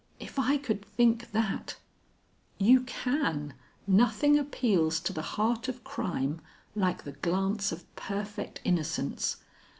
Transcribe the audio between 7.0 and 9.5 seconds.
the glance of perfect innocence.